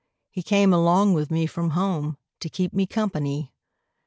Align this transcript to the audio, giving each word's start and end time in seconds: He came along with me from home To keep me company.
He 0.31 0.41
came 0.41 0.73
along 0.73 1.13
with 1.13 1.29
me 1.29 1.45
from 1.45 1.69
home 1.77 2.17
To 2.39 2.49
keep 2.49 2.73
me 2.73 2.87
company. 2.87 3.51